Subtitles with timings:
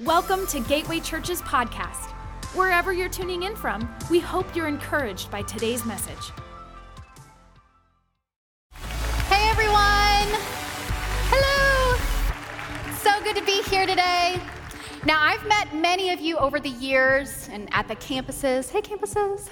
[0.00, 2.10] Welcome to Gateway Church's podcast.
[2.56, 6.32] Wherever you're tuning in from, we hope you're encouraged by today's message.
[8.72, 10.40] Hey everyone!
[11.30, 11.96] Hello!
[13.04, 14.40] So good to be here today.
[15.06, 18.70] Now, I've met many of you over the years and at the campuses.
[18.70, 19.50] Hey, campuses!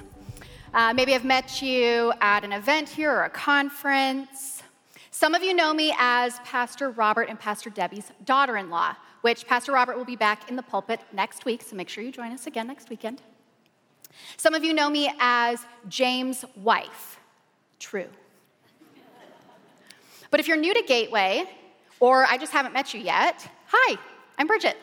[0.75, 4.65] Uh, maybe I've met you at an event here or a conference.
[5.13, 9.47] Some of you know me as Pastor Robert and Pastor Debbie's daughter in law which
[9.47, 12.33] Pastor Robert will be back in the pulpit next week, so make sure you join
[12.33, 13.23] us again next weekend.
[14.37, 17.19] Some of you know me as James' wife.
[17.79, 18.09] True.
[20.31, 21.45] But if you're new to Gateway,
[22.01, 23.99] or I just haven't met you yet, hi,
[24.39, 24.77] I'm Bridgette.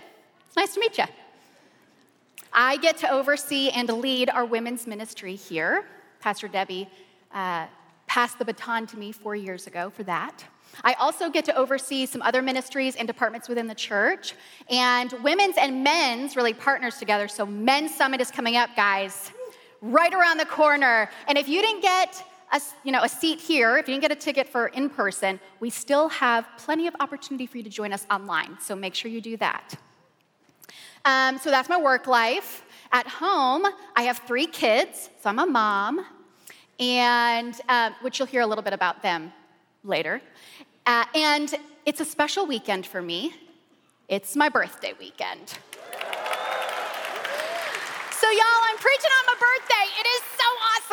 [0.47, 1.05] It's nice to meet you.
[2.52, 5.85] I get to oversee and lead our women's ministry here.
[6.19, 6.89] Pastor Debbie
[7.33, 7.67] uh,
[8.08, 10.44] passed the baton to me four years ago for that.
[10.84, 14.34] I also get to oversee some other ministries and departments within the church.
[14.70, 17.28] And women's and men's really partners together.
[17.28, 19.32] So, Men's Summit is coming up, guys,
[19.81, 21.09] right around the corner.
[21.28, 24.11] And if you didn't get a, you know, a seat here, if you didn't get
[24.11, 27.94] a ticket for in person, we still have plenty of opportunity for you to join
[27.94, 28.58] us online.
[28.61, 29.76] So, make sure you do that.
[31.06, 32.64] Um, so, that's my work life.
[32.92, 36.04] At home, I have three kids, so I'm a mom,
[36.80, 39.31] and uh, which you'll hear a little bit about them
[39.83, 40.22] later.
[40.85, 43.33] Uh, and it's a special weekend for me.
[44.08, 45.58] It's my birthday weekend.
[48.11, 49.86] So, y'all, I'm preaching on my birthday.
[49.99, 50.44] It is so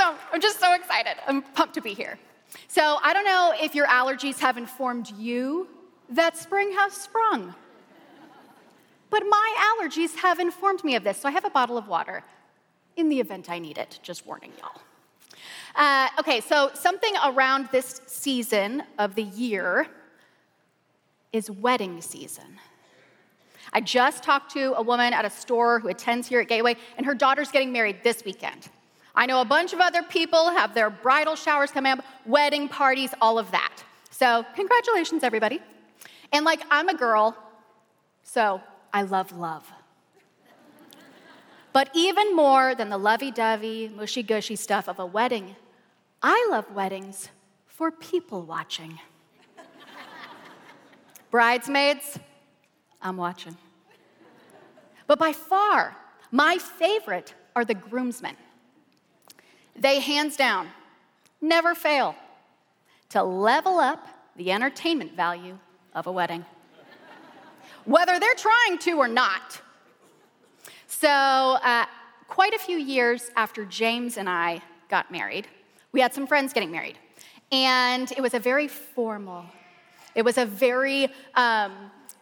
[0.03, 0.19] awesome.
[0.33, 1.15] I'm just so excited.
[1.27, 2.19] I'm pumped to be here.
[2.69, 5.69] So, I don't know if your allergies have informed you
[6.11, 7.55] that spring has sprung,
[9.11, 11.19] but my allergies have informed me of this.
[11.19, 12.23] So, I have a bottle of water
[12.97, 13.99] in the event I need it.
[14.03, 14.81] Just warning y'all.
[15.77, 19.87] Uh, okay, so something around this season of the year
[21.35, 22.59] is wedding season.
[23.75, 27.05] I just talked to a woman at a store who attends here at Gateway, and
[27.05, 28.69] her daughter's getting married this weekend.
[29.15, 33.11] I know a bunch of other people have their bridal showers coming up, wedding parties,
[33.21, 33.85] all of that.
[34.11, 35.61] So, congratulations, everybody.
[36.33, 37.37] And like, I'm a girl,
[38.23, 38.63] so
[38.95, 39.71] I love love.
[41.75, 45.55] But even more than the lovey dovey, mushy gushy stuff of a wedding,
[46.23, 47.29] I love weddings
[47.67, 48.99] for people watching.
[51.31, 52.19] Bridesmaids,
[53.03, 53.57] I'm watching.
[55.07, 55.97] But by far,
[56.31, 58.37] my favorite are the groomsmen.
[59.77, 60.69] They, hands down,
[61.41, 62.15] never fail
[63.11, 65.59] to level up the entertainment value
[65.95, 66.45] of a wedding,
[67.85, 69.61] whether they're trying to or not.
[70.87, 71.87] So, uh,
[72.29, 75.47] quite a few years after James and I got married,
[75.97, 76.99] we had some friends getting married.
[77.51, 79.47] And it was a very formal,
[80.15, 81.73] it was a very, um,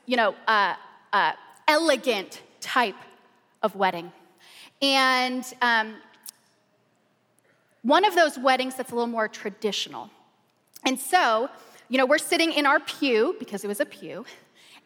[0.07, 0.75] you know, uh,
[1.13, 1.33] uh,
[1.67, 2.95] elegant type
[3.65, 4.13] of wedding.
[4.81, 5.97] And um,
[7.83, 10.09] one of those weddings that's a little more traditional.
[10.87, 11.49] And so,
[11.89, 14.25] you know, we're sitting in our pew, because it was a pew,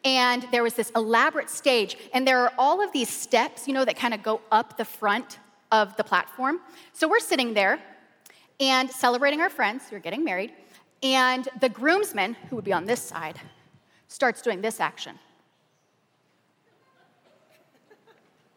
[0.03, 3.85] and there was this elaborate stage, and there are all of these steps, you know,
[3.85, 5.39] that kind of go up the front
[5.71, 6.61] of the platform.
[6.95, 7.81] So we're sitting there,
[8.61, 10.53] and celebrating our friends who are getting married.
[11.03, 13.39] And the groomsman, who would be on this side,
[14.09, 15.19] starts doing this action.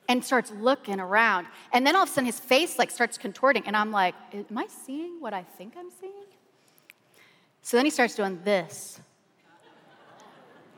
[0.08, 1.48] And starts looking around.
[1.72, 3.64] And then all of a sudden his face like starts contorting.
[3.66, 6.12] And I'm like, am I seeing what I think I'm seeing?
[7.62, 9.00] So then he starts doing this.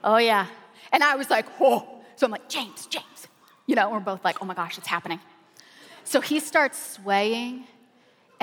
[0.04, 0.48] Oh yeah.
[0.92, 1.88] And I was like, whoa.
[2.16, 3.28] So I'm like, James, James.
[3.66, 5.20] You know, we're both like, oh my gosh, it's happening.
[6.04, 7.66] So he starts swaying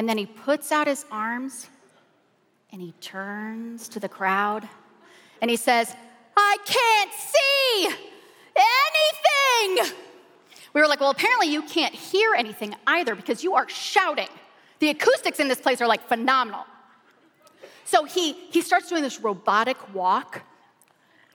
[0.01, 1.69] and then he puts out his arms
[2.73, 4.67] and he turns to the crowd
[5.43, 5.95] and he says,
[6.35, 7.95] I can't see
[9.77, 9.93] anything.
[10.73, 14.31] We were like, well, apparently you can't hear anything either because you are shouting.
[14.79, 16.65] The acoustics in this place are like phenomenal.
[17.85, 20.41] So he, he starts doing this robotic walk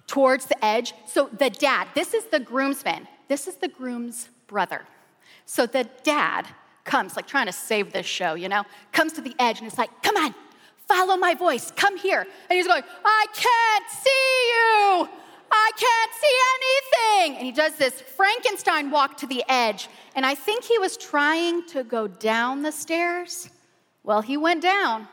[0.08, 0.96] towards the edge.
[1.06, 4.82] So the dad, this is the groomsman, this is the groom's brother.
[5.46, 6.47] So the dad
[6.85, 9.78] comes, like trying to save this show, you know, comes to the edge and it's
[9.78, 10.34] like, come on,
[10.87, 12.22] follow my voice, come here.
[12.22, 15.09] And he's going, I can't see you.
[15.52, 17.37] I can't see anything.
[17.37, 19.90] And he does this Frankenstein walk to the edge.
[20.16, 23.49] And I think he was trying to go down the stairs.
[24.03, 25.08] Well, he went down.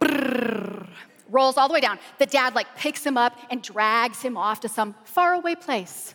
[0.00, 0.88] Brrr,
[1.28, 1.98] rolls all the way down.
[2.18, 6.14] The dad like picks him up and drags him off to some faraway place.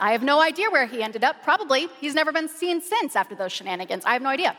[0.00, 1.42] I have no idea where he ended up.
[1.42, 4.04] Probably he's never been seen since after those shenanigans.
[4.04, 4.56] I have no idea.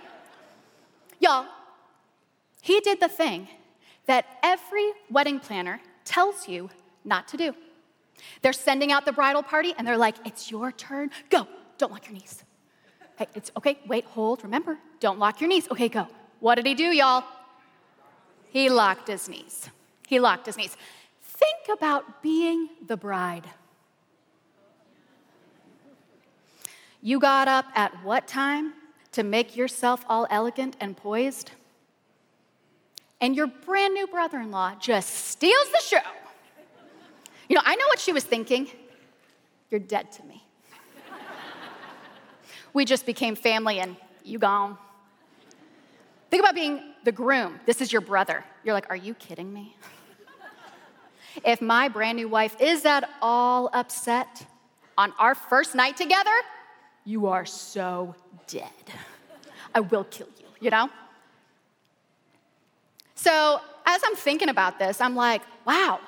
[1.19, 1.45] Y'all,
[2.61, 3.47] he did the thing
[4.05, 6.69] that every wedding planner tells you
[7.03, 7.53] not to do.
[8.41, 11.11] They're sending out the bridal party and they're like, it's your turn.
[11.29, 11.47] Go.
[11.77, 12.43] Don't lock your knees.
[13.17, 13.77] Hey, it's okay.
[13.87, 14.43] Wait, hold.
[14.43, 15.67] Remember, don't lock your knees.
[15.69, 16.07] Okay, go.
[16.39, 17.23] What did he do, y'all?
[18.49, 19.69] He locked his knees.
[20.07, 20.75] He locked his knees.
[21.21, 23.47] Think about being the bride.
[27.07, 28.73] You got up at what time
[29.13, 31.51] to make yourself all elegant and poised?
[33.21, 36.09] And your brand new brother in law just steals the show.
[37.47, 38.67] You know, I know what she was thinking.
[39.69, 40.43] You're dead to me.
[42.73, 43.95] we just became family and
[44.25, 44.77] you gone.
[46.29, 47.61] Think about being the groom.
[47.65, 48.43] This is your brother.
[48.65, 49.77] You're like, are you kidding me?
[51.45, 54.45] if my brand new wife is at all upset
[54.97, 56.33] on our first night together,
[57.07, 58.13] you are so
[58.47, 58.69] dead.
[59.73, 60.89] I will kill you, you know?
[63.15, 66.01] So, as I'm thinking about this, I'm like, wow,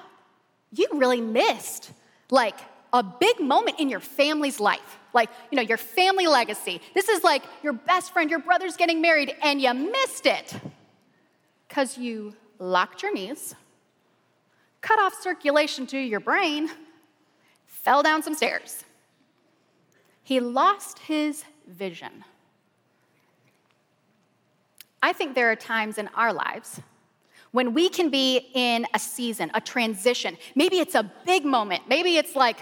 [0.74, 1.94] you really missed
[2.30, 2.56] like
[2.92, 4.98] a big moment in your family's life.
[5.14, 6.82] Like, you know, your family legacy.
[6.94, 10.54] This is like your best friend, your brother's getting married, and you missed it
[11.68, 13.56] because you locked your knees,
[14.82, 16.70] cut off circulation to your brain,
[17.66, 18.84] fell down some stairs.
[20.30, 22.24] He lost his vision.
[25.02, 26.80] I think there are times in our lives
[27.50, 30.38] when we can be in a season, a transition.
[30.54, 32.60] Maybe it's a big moment, maybe it's like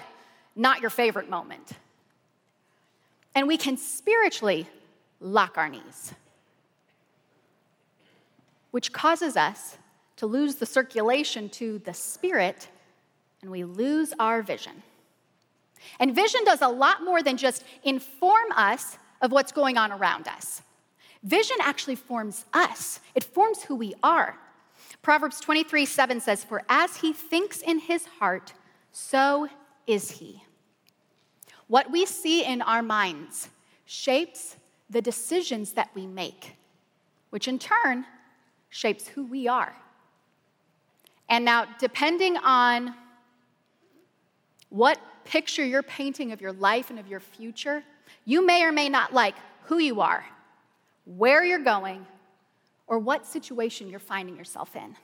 [0.56, 1.72] not your favorite moment.
[3.36, 4.66] And we can spiritually
[5.20, 6.13] lock our knees,
[8.72, 9.78] which causes us
[10.16, 12.70] to lose the circulation to the spirit
[13.42, 14.84] and we lose our vision.
[16.00, 20.27] And vision does a lot more than just inform us of what's going on around
[20.27, 20.62] us.
[21.24, 24.38] Vision actually forms us, it forms who we are.
[25.01, 28.53] Proverbs 23 7 says, For as he thinks in his heart,
[28.91, 29.47] so
[29.85, 30.44] is he.
[31.68, 33.50] What we see in our minds
[33.85, 34.56] shapes
[34.89, 36.56] the decisions that we make,
[37.29, 38.06] which in turn
[38.69, 39.75] shapes who we are.
[41.29, 42.95] And now, depending on
[44.69, 47.83] what picture you're painting of your life and of your future,
[48.25, 50.25] you may or may not like who you are,
[51.06, 52.06] where you're going,
[52.88, 54.95] or what situation you're finding yourself in.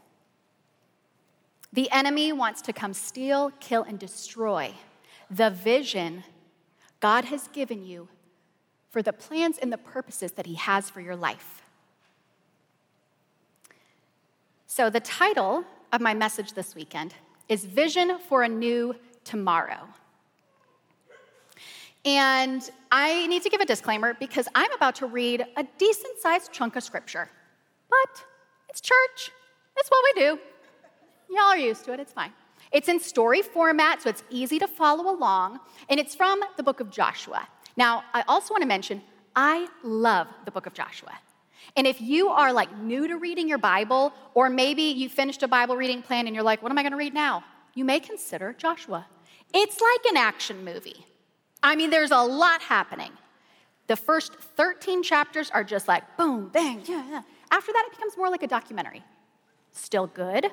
[1.73, 4.73] The enemy wants to come steal, kill, and destroy
[5.29, 6.23] the vision
[6.99, 8.07] God has given you
[8.89, 11.63] for the plans and the purposes that He has for your life.
[14.67, 17.13] So, the title of my message this weekend
[17.49, 19.87] is Vision for a New Tomorrow.
[22.05, 26.51] And I need to give a disclaimer because I'm about to read a decent sized
[26.51, 27.29] chunk of scripture.
[27.89, 28.23] But
[28.69, 29.31] it's church,
[29.77, 30.39] it's what we do.
[31.29, 32.33] Y'all are used to it, it's fine.
[32.71, 35.59] It's in story format, so it's easy to follow along,
[35.89, 37.47] and it's from the book of Joshua.
[37.77, 39.01] Now, I also want to mention,
[39.35, 41.13] I love the book of Joshua.
[41.75, 45.47] And if you are like new to reading your Bible, or maybe you finished a
[45.47, 47.44] Bible reading plan and you're like, what am I going to read now?
[47.73, 49.07] You may consider Joshua.
[49.53, 51.06] It's like an action movie.
[51.63, 53.12] I mean, there's a lot happening.
[53.88, 57.21] The first 13 chapters are just like boom, bang, yeah, yeah.
[57.51, 59.01] After that, it becomes more like a documentary.
[59.71, 60.48] Still good,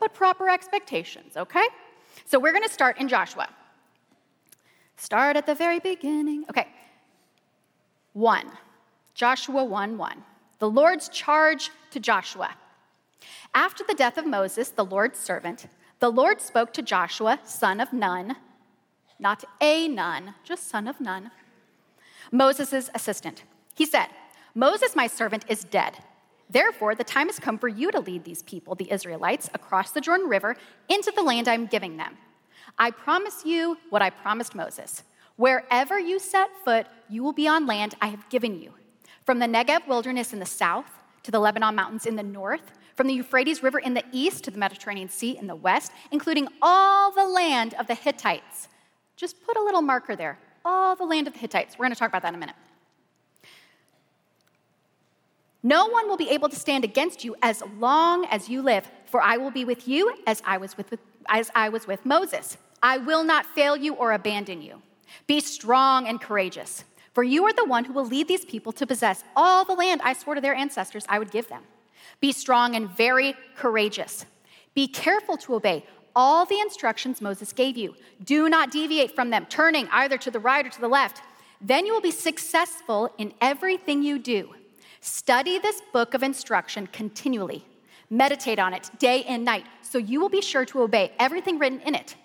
[0.00, 1.66] but proper expectations, okay?
[2.24, 3.48] So we're gonna start in Joshua.
[4.96, 6.44] Start at the very beginning.
[6.48, 6.66] Okay.
[8.14, 8.50] One,
[9.14, 10.24] Joshua 1 1.
[10.58, 12.54] The Lord's charge to Joshua.
[13.54, 15.66] After the death of Moses, the Lord's servant,
[15.98, 18.36] the Lord spoke to Joshua, son of Nun,
[19.18, 21.30] not a nun, just son of Nun,
[22.30, 23.44] Moses' assistant.
[23.74, 24.08] He said,
[24.54, 25.98] Moses, my servant, is dead.
[26.48, 30.00] Therefore, the time has come for you to lead these people, the Israelites, across the
[30.00, 30.56] Jordan River
[30.88, 32.16] into the land I'm giving them.
[32.78, 35.02] I promise you what I promised Moses.
[35.36, 38.72] Wherever you set foot, you will be on land I have given you.
[39.24, 40.90] From the Negev wilderness in the south
[41.24, 44.50] to the Lebanon mountains in the north, from the Euphrates River in the east to
[44.50, 48.68] the Mediterranean Sea in the west, including all the land of the Hittites.
[49.16, 50.38] Just put a little marker there.
[50.64, 51.78] All the land of the Hittites.
[51.78, 52.56] We're going to talk about that in a minute.
[55.62, 59.20] No one will be able to stand against you as long as you live, for
[59.20, 60.96] I will be with you as I was with,
[61.28, 62.56] as I was with Moses.
[62.82, 64.80] I will not fail you or abandon you.
[65.26, 68.86] Be strong and courageous, for you are the one who will lead these people to
[68.86, 71.62] possess all the land I swore to their ancestors I would give them.
[72.20, 74.24] Be strong and very courageous.
[74.74, 75.84] Be careful to obey
[76.16, 77.94] all the instructions Moses gave you.
[78.24, 81.22] Do not deviate from them, turning either to the right or to the left.
[81.60, 84.54] Then you will be successful in everything you do.
[85.00, 87.64] Study this book of instruction continually.
[88.08, 91.80] Meditate on it day and night, so you will be sure to obey everything written
[91.80, 92.16] in it.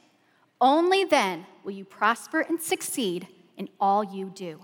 [0.59, 4.61] Only then will you prosper and succeed in all you do.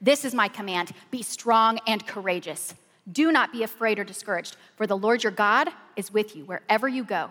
[0.00, 2.74] This is my command be strong and courageous.
[3.10, 6.88] Do not be afraid or discouraged, for the Lord your God is with you wherever
[6.88, 7.30] you go.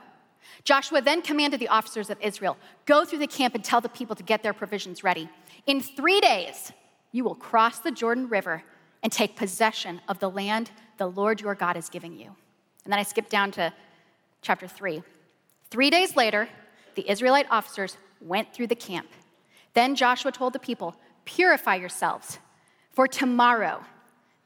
[0.64, 4.16] Joshua then commanded the officers of Israel Go through the camp and tell the people
[4.16, 5.30] to get their provisions ready.
[5.66, 6.72] In three days,
[7.12, 8.64] you will cross the Jordan River
[9.04, 12.28] and take possession of the land the Lord your God is giving you.
[12.84, 13.74] And then I skip down to
[14.42, 15.04] chapter 3.
[15.70, 16.48] Three days later,
[16.96, 19.08] the Israelite officers went through the camp.
[19.74, 20.96] Then Joshua told the people,
[21.26, 22.40] Purify yourselves,
[22.92, 23.84] for tomorrow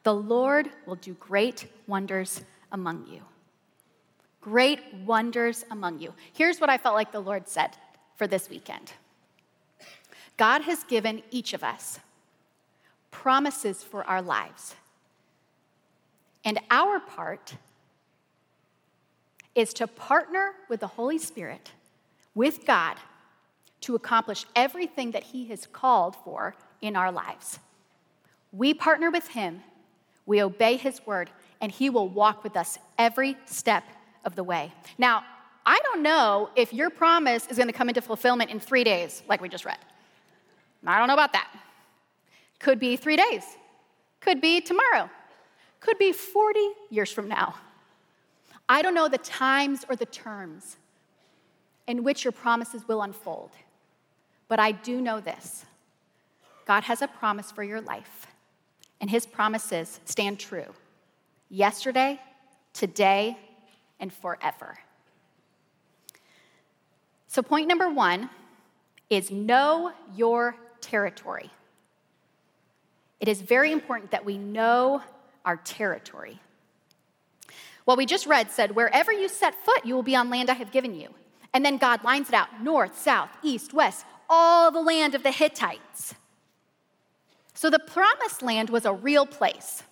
[0.03, 3.21] the Lord will do great wonders among you.
[4.45, 6.13] Great wonders among you.
[6.33, 7.71] Here's what I felt like the Lord said
[8.15, 8.93] for this weekend
[10.37, 11.99] God has given each of us
[13.09, 14.75] promises for our lives.
[16.43, 17.55] And our part
[19.55, 21.71] is to partner with the Holy Spirit,
[22.35, 22.97] with God,
[23.81, 27.57] to accomplish everything that He has called for in our lives.
[28.51, 29.63] We partner with Him,
[30.27, 33.83] we obey His word, and He will walk with us every step
[34.25, 34.73] of the way.
[34.97, 35.23] Now,
[35.65, 39.23] I don't know if your promise is going to come into fulfillment in three days,
[39.27, 39.77] like we just read.
[40.85, 41.49] I don't know about that.
[42.59, 43.43] Could be three days,
[44.19, 45.09] could be tomorrow,
[45.79, 47.55] could be 40 years from now.
[48.67, 50.77] I don't know the times or the terms
[51.87, 53.51] in which your promises will unfold,
[54.47, 55.65] but I do know this
[56.65, 58.27] God has a promise for your life,
[59.01, 60.73] and his promises stand true
[61.49, 62.19] yesterday,
[62.73, 63.37] today,
[63.99, 64.79] and forever.
[67.27, 68.29] So, point number one
[69.09, 71.51] is know your territory.
[73.19, 75.01] It is very important that we know
[75.43, 76.39] our territory.
[77.85, 80.53] What we just read said, Wherever you set foot, you will be on land I
[80.53, 81.09] have given you.
[81.53, 85.31] And then God lines it out north, south, east, west, all the land of the
[85.31, 86.15] Hittites.
[87.53, 89.83] So the promised land was a real place.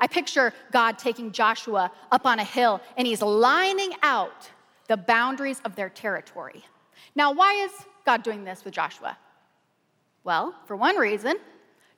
[0.00, 4.50] I picture God taking Joshua up on a hill and he's lining out
[4.88, 6.64] the boundaries of their territory.
[7.14, 7.70] Now, why is
[8.06, 9.16] God doing this with Joshua?
[10.24, 11.36] Well, for one reason,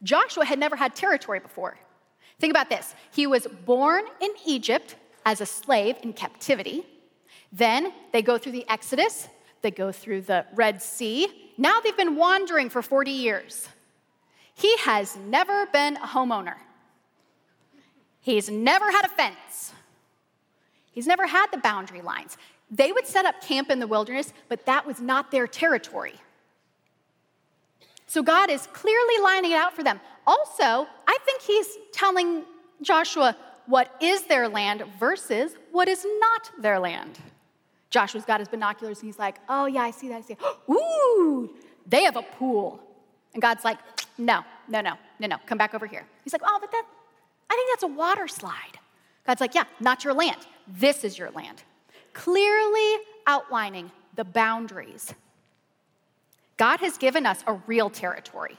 [0.03, 1.79] Joshua had never had territory before.
[2.39, 6.85] Think about this he was born in Egypt as a slave in captivity.
[7.53, 9.29] Then they go through the Exodus,
[9.63, 11.29] they go through the Red Sea.
[11.57, 13.69] Now they've been wandering for 40 years.
[14.55, 16.57] He has never been a homeowner.
[18.23, 19.73] He's never had a fence.
[20.91, 22.39] He's never had the boundary lines.
[22.71, 26.15] They would set up camp in the wilderness, but that was not their territory.
[28.07, 30.01] So God is clearly lining it out for them.
[30.27, 32.45] Also, I think he's telling
[32.81, 33.37] Joshua,
[33.67, 37.19] what is their land versus what is not their land.
[37.91, 40.17] Joshua's got his binoculars and he's like, oh, yeah, I see that.
[40.17, 40.37] I see.
[40.71, 41.51] Ooh,
[41.87, 42.81] they have a pool.
[43.35, 43.79] And God's like,
[44.19, 46.07] no, no, no, no, no, come back over here.
[46.25, 46.85] He's like, oh, but that,
[47.53, 48.79] I think that's a water slide.
[49.27, 50.39] God's like, yeah, not your land.
[50.67, 51.63] This is your land.
[52.15, 55.13] Clearly outlining the boundaries.
[56.57, 58.57] God has given us a real territory.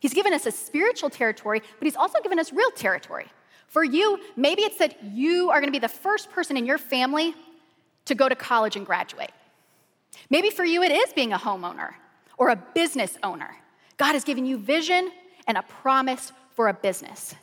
[0.00, 3.26] He's given us a spiritual territory, but He's also given us real territory.
[3.66, 6.78] For you, maybe it's that you are going to be the first person in your
[6.78, 7.34] family
[8.04, 9.32] to go to college and graduate.
[10.30, 11.90] Maybe for you, it is being a homeowner
[12.36, 13.56] or a business owner.
[13.96, 15.10] God has given you vision
[15.48, 17.34] and a promise for a business,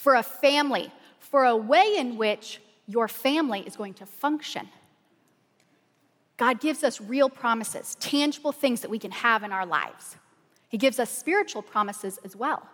[0.00, 4.66] for a family, for a way in which your family is going to function.
[6.38, 10.16] God gives us real promises, tangible things that we can have in our lives.
[10.70, 12.66] He gives us spiritual promises as well.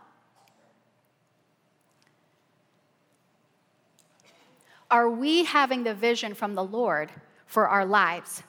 [4.88, 7.10] Are we having the vision from the Lord
[7.46, 8.44] for our lives?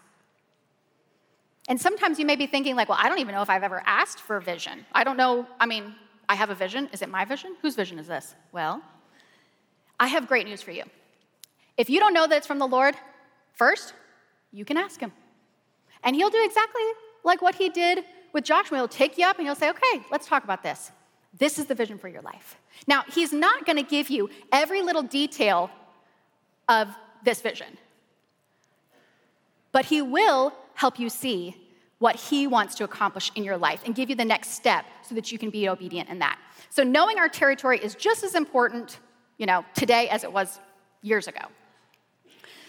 [1.67, 3.81] And sometimes you may be thinking, like, well, I don't even know if I've ever
[3.87, 4.85] asked for vision.
[4.93, 5.47] I don't know.
[5.59, 5.95] I mean,
[6.29, 6.89] I have a vision.
[6.91, 7.55] Is it my vision?
[7.61, 8.35] Whose vision is this?
[8.51, 8.81] Well,
[9.99, 10.83] I have great news for you.
[11.77, 12.95] If you don't know that it's from the Lord,
[13.53, 13.93] first,
[14.51, 15.11] you can ask Him.
[16.03, 16.83] And He'll do exactly
[17.23, 18.03] like what He did
[18.33, 18.77] with Joshua.
[18.77, 20.91] He'll take you up and He'll say, okay, let's talk about this.
[21.37, 22.57] This is the vision for your life.
[22.87, 25.69] Now, He's not going to give you every little detail
[26.67, 26.89] of
[27.23, 27.77] this vision.
[29.71, 31.55] But He will help you see
[31.99, 35.15] what He wants to accomplish in your life and give you the next step so
[35.15, 36.37] that you can be obedient in that.
[36.69, 38.99] So, knowing our territory is just as important,
[39.37, 40.59] you know, today as it was
[41.01, 41.41] years ago.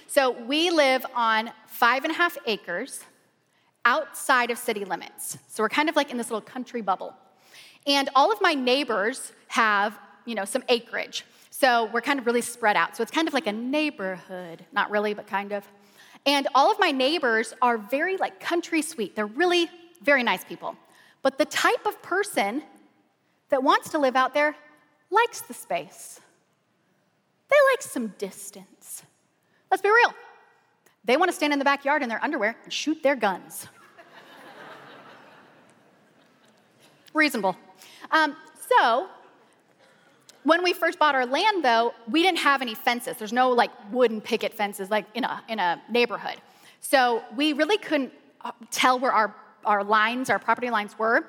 [0.07, 3.05] So, we live on five and a half acres
[3.85, 5.39] outside of city limits.
[5.49, 7.15] So, we're kind of like in this little country bubble.
[7.87, 11.25] And all of my neighbors have, you know, some acreage.
[11.51, 12.97] So we're kind of really spread out.
[12.97, 14.65] So it's kind of like a neighborhood.
[14.73, 15.65] Not really, but kind of.
[16.29, 19.17] And all of my neighbors are very like country sweet.
[19.17, 19.71] They're really
[20.03, 20.77] very nice people.
[21.23, 22.63] But the type of person
[23.49, 24.55] that wants to live out there
[25.11, 26.21] likes the space.
[27.49, 29.05] They like some distance.
[29.71, 30.13] Let's be real.
[31.03, 33.67] They want to stand in the backyard in their underwear and shoot their guns.
[37.15, 37.57] Reasonable.
[38.11, 38.37] Um,
[38.69, 39.09] so,
[40.45, 43.17] when we first bought our land, though, we didn't have any fences.
[43.17, 46.37] There's no like wooden picket fences like in a, in a neighborhood.
[46.81, 51.27] So, we really couldn't uh, tell where our, our lines, our property lines were.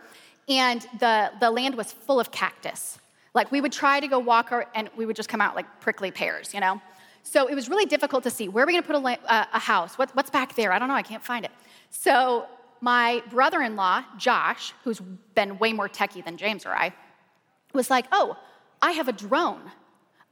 [0.47, 2.99] And the, the land was full of cactus.
[3.33, 5.67] Like, we would try to go walk, our, and we would just come out like
[5.81, 6.81] prickly pears, you know?
[7.23, 9.45] So it was really difficult to see where are we going to put a, uh,
[9.53, 9.97] a house?
[9.97, 10.71] What, what's back there?
[10.71, 10.95] I don't know.
[10.95, 11.51] I can't find it.
[11.91, 12.47] So
[12.81, 14.99] my brother in law, Josh, who's
[15.35, 16.93] been way more techie than James or I,
[17.73, 18.37] was like, oh,
[18.81, 19.71] I have a drone.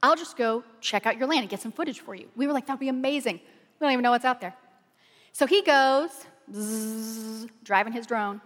[0.01, 2.27] I'll just go check out your land and get some footage for you.
[2.36, 3.36] We were like, that'd be amazing.
[3.36, 4.54] We don't even know what's out there.
[5.32, 6.10] So he goes,
[6.54, 8.42] zzz, driving his drone.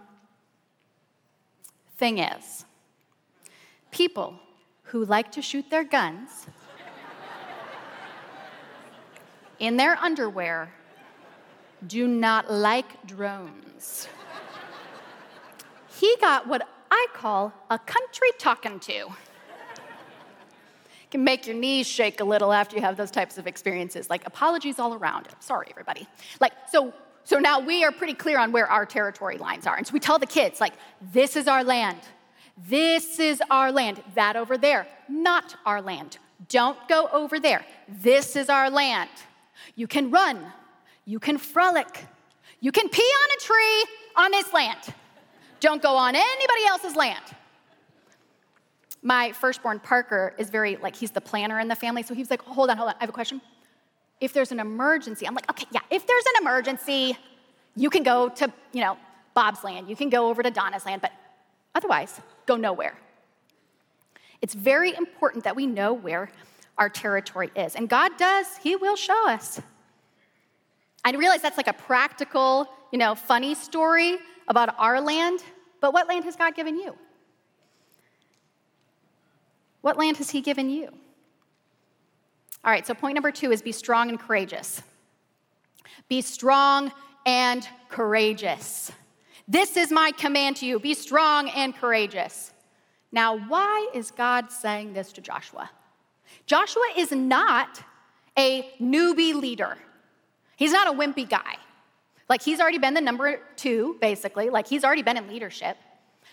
[1.96, 2.64] Thing is,
[3.90, 4.38] people
[4.84, 6.46] who like to shoot their guns
[9.58, 10.72] in their underwear
[11.86, 14.08] do not like drones.
[15.98, 19.08] he got what I call a country talking to.
[21.12, 24.08] Can make your knees shake a little after you have those types of experiences.
[24.08, 25.28] Like apologies all around.
[25.40, 26.08] Sorry, everybody.
[26.40, 26.94] Like so.
[27.24, 30.00] So now we are pretty clear on where our territory lines are, and so we
[30.00, 30.72] tell the kids like,
[31.12, 31.98] "This is our land.
[32.56, 34.02] This is our land.
[34.14, 36.16] That over there, not our land.
[36.48, 37.66] Don't go over there.
[37.86, 39.10] This is our land."
[39.74, 40.50] You can run.
[41.04, 42.06] You can frolic.
[42.60, 43.84] You can pee on a tree
[44.16, 44.80] on this land.
[45.60, 47.22] Don't go on anybody else's land.
[49.02, 52.02] My firstborn Parker is very, like, he's the planner in the family.
[52.02, 53.40] So he was like, hold on, hold on, I have a question.
[54.20, 57.16] If there's an emergency, I'm like, okay, yeah, if there's an emergency,
[57.74, 58.96] you can go to, you know,
[59.34, 61.10] Bob's land, you can go over to Donna's land, but
[61.74, 62.94] otherwise, go nowhere.
[64.40, 66.30] It's very important that we know where
[66.78, 67.74] our territory is.
[67.74, 69.60] And God does, He will show us.
[71.04, 75.42] I realize that's like a practical, you know, funny story about our land,
[75.80, 76.94] but what land has God given you?
[79.82, 80.88] What land has He given you?
[82.64, 84.82] All right, so point number two is be strong and courageous.
[86.08, 86.92] Be strong
[87.26, 88.90] and courageous.
[89.46, 92.52] This is my command to you be strong and courageous.
[93.10, 95.70] Now, why is God saying this to Joshua?
[96.46, 97.82] Joshua is not
[98.38, 99.76] a newbie leader.
[100.56, 101.56] He's not a wimpy guy.
[102.28, 104.48] Like, he's already been the number two, basically.
[104.48, 105.76] Like, he's already been in leadership.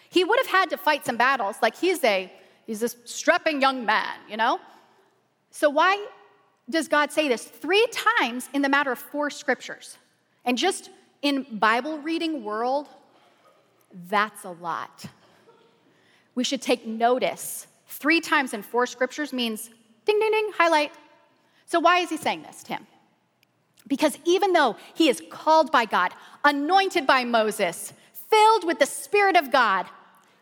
[0.10, 1.58] He would have had to fight some battles.
[1.62, 2.32] Like, he's a
[2.70, 4.60] he's this strapping young man, you know?
[5.50, 6.06] So why
[6.70, 7.44] does God say this?
[7.44, 9.98] Three times in the matter of four scriptures.
[10.46, 10.92] And just
[11.24, 12.88] in Bible reading world,
[14.08, 15.06] that's a lot.
[16.36, 17.66] We should take notice.
[17.88, 19.72] Three times in four scriptures means
[20.06, 20.92] Ding, ding, ding, highlight.
[21.66, 22.88] So, why is he saying this to him?
[23.88, 26.12] Because even though he is called by God,
[26.44, 27.94] anointed by Moses,
[28.30, 29.88] filled with the Spirit of God,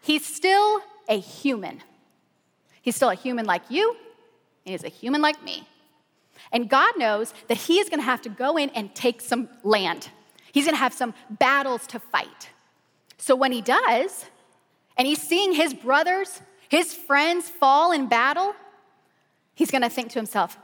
[0.02, 1.82] he's still a human.
[2.88, 3.98] He's still a human like you,
[4.66, 5.68] and he's a human like me.
[6.54, 9.50] And God knows that he is going to have to go in and take some
[9.62, 10.08] land.
[10.54, 12.48] He's going to have some battles to fight.
[13.18, 14.24] So when he does,
[14.96, 18.56] and he's seeing his brothers, his friends fall in battle,
[19.54, 20.58] he's going to think to himself,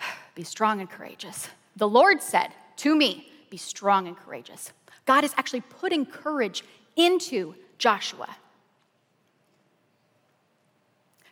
[0.34, 1.46] be strong and courageous.
[1.76, 4.72] The Lord said to me, be strong and courageous.
[5.06, 6.64] God is actually putting courage
[6.96, 8.34] into Joshua.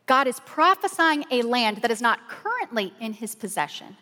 [0.07, 3.97] God is prophesying a land that is not currently in his possession,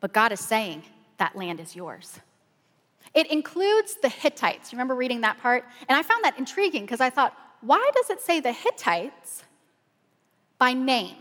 [0.00, 0.82] but God is saying
[1.18, 2.18] that land is yours.
[3.12, 4.72] It includes the Hittites.
[4.72, 5.64] You remember reading that part?
[5.88, 9.44] And I found that intriguing because I thought, why does it say the Hittites
[10.58, 11.16] by name?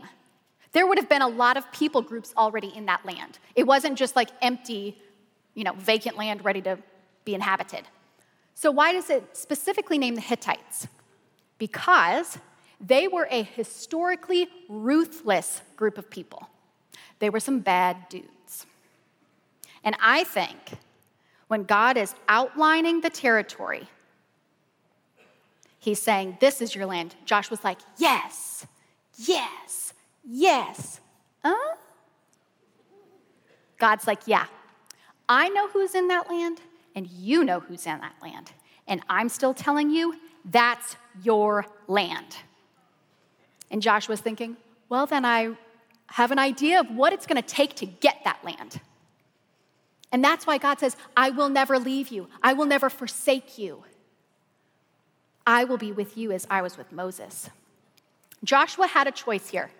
[0.71, 3.39] There would have been a lot of people groups already in that land.
[3.55, 4.97] It wasn't just like empty,
[5.55, 6.77] you know, vacant land ready to
[7.25, 7.85] be inhabited.
[8.53, 10.87] So, why does it specifically name the Hittites?
[11.57, 12.37] Because
[12.79, 16.49] they were a historically ruthless group of people.
[17.19, 18.65] They were some bad dudes.
[19.83, 20.57] And I think
[21.47, 23.87] when God is outlining the territory,
[25.79, 27.15] he's saying, This is your land.
[27.25, 28.65] Josh was like, Yes,
[29.17, 29.93] yes.
[30.23, 30.99] Yes.
[31.43, 31.75] Huh?
[33.77, 34.45] God's like, Yeah,
[35.27, 36.61] I know who's in that land,
[36.95, 38.51] and you know who's in that land.
[38.87, 40.15] And I'm still telling you,
[40.45, 42.37] that's your land.
[43.71, 45.55] And Joshua's thinking, Well, then I
[46.07, 48.79] have an idea of what it's going to take to get that land.
[50.11, 53.83] And that's why God says, I will never leave you, I will never forsake you.
[55.45, 57.49] I will be with you as I was with Moses.
[58.43, 59.71] Joshua had a choice here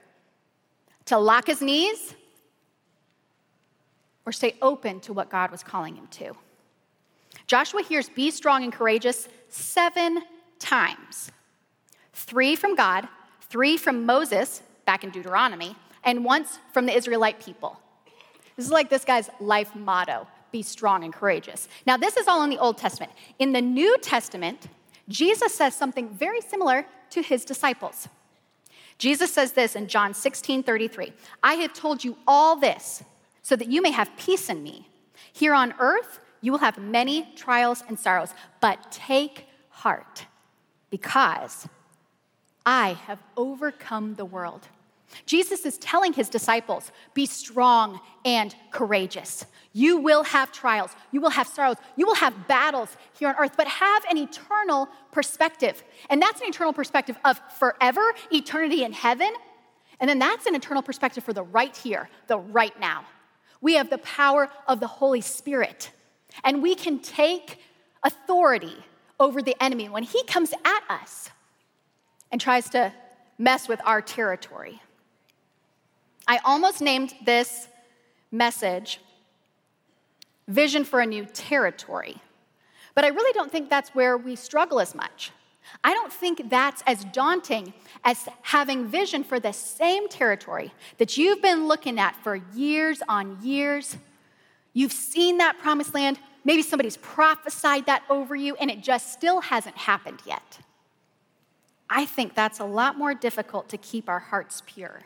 [1.05, 2.15] to lock his knees
[4.25, 6.35] or stay open to what God was calling him to.
[7.45, 10.23] Joshua hears, Be strong and courageous seven
[10.59, 11.31] times
[12.13, 13.07] three from God,
[13.49, 17.79] three from Moses, back in Deuteronomy, and once from the Israelite people.
[18.55, 21.67] This is like this guy's life motto be strong and courageous.
[21.85, 23.11] Now, this is all in the Old Testament.
[23.37, 24.67] In the New Testament,
[25.07, 28.07] Jesus says something very similar to his disciples.
[28.97, 33.03] Jesus says this in John 16 33 I have told you all this
[33.41, 34.87] so that you may have peace in me.
[35.31, 40.25] Here on earth, you will have many trials and sorrows, but take heart
[40.89, 41.67] because
[42.65, 44.67] I have overcome the world.
[45.25, 49.45] Jesus is telling his disciples, be strong and courageous.
[49.73, 53.53] You will have trials, you will have sorrows, you will have battles here on earth,
[53.57, 55.83] but have an eternal perspective.
[56.09, 59.31] And that's an eternal perspective of forever, eternity in heaven.
[59.99, 63.05] And then that's an eternal perspective for the right here, the right now.
[63.61, 65.91] We have the power of the Holy Spirit,
[66.43, 67.59] and we can take
[68.03, 68.85] authority
[69.19, 71.29] over the enemy when he comes at us
[72.31, 72.93] and tries to
[73.37, 74.81] mess with our territory.
[76.27, 77.67] I almost named this
[78.31, 78.99] message
[80.47, 82.17] Vision for a New Territory,
[82.95, 85.31] but I really don't think that's where we struggle as much.
[85.83, 91.41] I don't think that's as daunting as having vision for the same territory that you've
[91.41, 93.97] been looking at for years on years.
[94.73, 96.19] You've seen that promised land.
[96.43, 100.59] Maybe somebody's prophesied that over you, and it just still hasn't happened yet.
[101.89, 105.01] I think that's a lot more difficult to keep our hearts pure.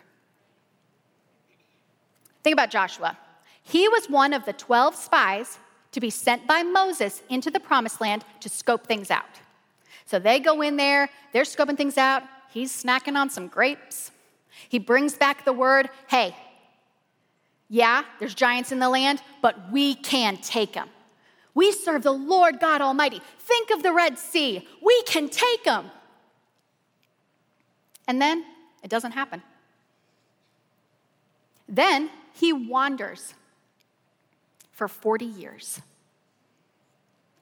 [2.44, 3.18] Think about Joshua.
[3.64, 5.60] He was one of the 12 spies
[5.94, 9.40] to be sent by Moses into the promised land to scope things out.
[10.06, 12.24] So they go in there, they're scoping things out.
[12.50, 14.12] He's snacking on some grapes.
[14.68, 16.36] He brings back the word hey,
[17.70, 20.90] yeah, there's giants in the land, but we can take them.
[21.56, 23.22] We serve the Lord God Almighty.
[23.40, 24.68] Think of the Red Sea.
[24.82, 25.90] We can take them.
[28.08, 28.46] And then
[28.84, 29.42] it doesn't happen.
[31.68, 33.34] Then he wanders
[34.72, 35.82] for 40 years.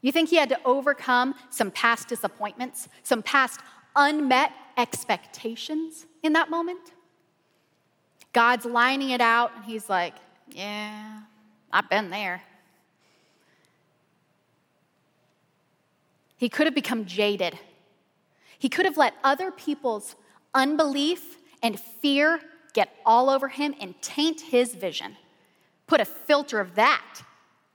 [0.02, 3.60] You think he had to overcome some past disappointments, some past
[3.96, 6.92] unmet expectations in that moment?
[8.34, 10.14] God's lining it out, and he's like,
[10.50, 11.22] Yeah,
[11.72, 12.42] I've been there.
[16.38, 17.58] He could have become jaded.
[18.58, 20.16] He could have let other people's
[20.54, 22.42] unbelief and fear
[22.74, 25.18] get all over him and taint his vision,
[25.88, 27.22] put a filter of that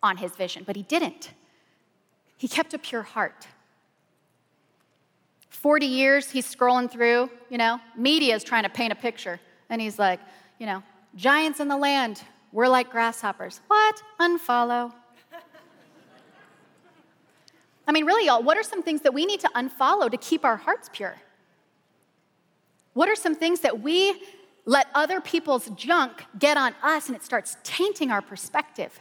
[0.02, 1.30] on his vision, but he didn't.
[2.36, 3.46] He kept a pure heart.
[5.48, 9.40] 40 years he's scrolling through, you know, media is trying to paint a picture.
[9.68, 10.20] And he's like,
[10.58, 10.82] you know,
[11.16, 13.60] giants in the land, we're like grasshoppers.
[13.66, 14.02] What?
[14.20, 14.92] Unfollow.
[17.88, 20.44] I mean, really, y'all, what are some things that we need to unfollow to keep
[20.44, 21.16] our hearts pure?
[22.96, 24.22] What are some things that we
[24.64, 28.98] let other people's junk get on us and it starts tainting our perspective,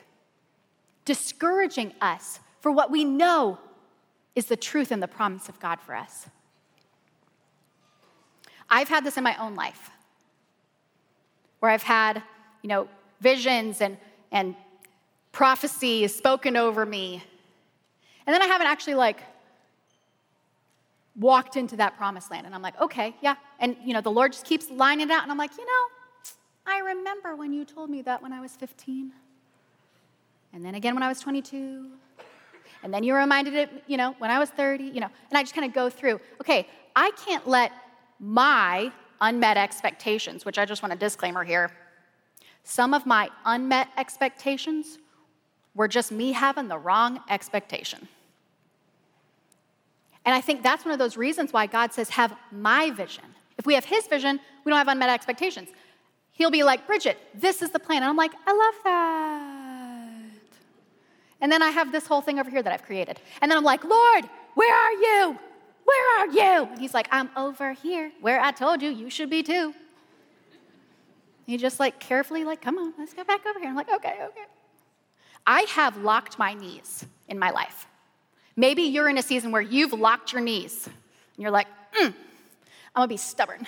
[1.06, 3.58] discouraging us for what we know
[4.36, 6.28] is the truth and the promise of God for us?
[8.70, 9.90] I've had this in my own life
[11.62, 12.22] where I've had,
[12.64, 12.90] you know,
[13.22, 13.96] visions and,
[14.30, 14.58] and
[15.32, 17.24] prophecies spoken over me.
[18.28, 19.22] And then I haven't actually like
[21.18, 22.46] walked into that promised land.
[22.46, 23.36] And I'm like, okay, yeah.
[23.60, 25.24] And, you know, the Lord just keeps lining it out.
[25.24, 26.32] And I'm like, you know,
[26.66, 29.12] I remember when you told me that when I was 15.
[30.54, 31.90] And then again when I was 22.
[32.84, 35.10] And then you reminded it, you know, when I was 30, you know.
[35.30, 37.72] And I just kind of go through, okay, I can't let
[38.20, 41.72] my unmet expectations, which I just want a disclaimer here,
[42.64, 44.98] some of my unmet expectations
[45.76, 48.08] were just me having the wrong expectation.
[50.26, 53.24] And I think that's one of those reasons why God says, have my vision.
[53.58, 55.70] If we have his vision, we don't have unmet expectations.
[56.32, 58.04] He'll be like, Bridgette, this is the plan.
[58.04, 59.96] And I'm like, I love that.
[61.42, 63.20] And then I have this whole thing over here that I've created.
[63.42, 65.40] And then I'm like, Lord, where are you?
[65.86, 66.68] Where are you?
[66.72, 69.74] And he's like, I'm over here, where I told you you should be too.
[71.46, 73.70] He just like carefully, like, come on, let's go back over here.
[73.70, 74.46] I'm like, okay, okay.
[75.46, 77.86] I have locked my knees in my life.
[78.56, 80.94] Maybe you're in a season where you've locked your knees and
[81.38, 81.68] you're like,
[82.00, 82.14] mm, I'm
[82.96, 83.68] gonna be stubborn.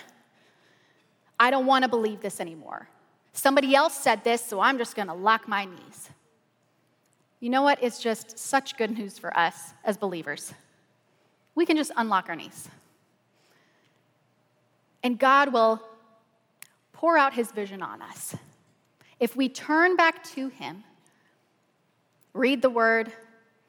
[1.39, 2.87] I don't wanna believe this anymore.
[3.33, 6.09] Somebody else said this, so I'm just gonna lock my knees.
[7.39, 7.77] You know what?
[7.83, 10.53] It's just such good news for us as believers.
[11.53, 12.69] we can just unlock our knees.
[15.01, 15.81] And God will
[16.93, 18.35] pour out his vision on us.
[19.19, 20.83] If we turn back to him,
[22.33, 23.11] read the word,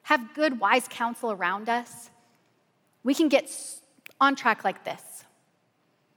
[0.08, 2.08] have good, wise counsel around us,
[3.04, 3.54] we can get
[4.18, 5.02] on track like this.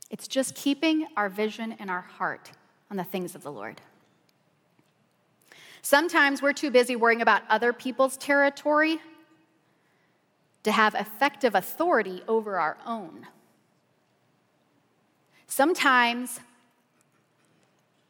[0.10, 2.52] It's just keeping our vision and our heart
[2.90, 3.82] on the things of the Lord.
[5.82, 9.02] Sometimes we're too busy worrying about other people's territory
[10.64, 13.28] to have effective authority over our own.
[15.48, 16.40] Sometimes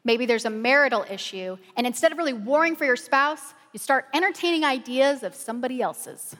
[0.04, 4.06] maybe there's a marital issue, and instead of really warring for your spouse, you start
[4.12, 6.36] entertaining ideas of somebody else's.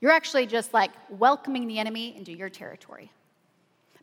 [0.00, 3.10] You're actually just like welcoming the enemy into your territory.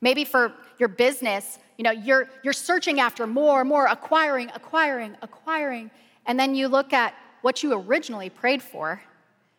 [0.01, 5.89] Maybe for your business, you know, you're, you're searching after more, more, acquiring, acquiring, acquiring,
[6.25, 9.01] and then you look at what you originally prayed for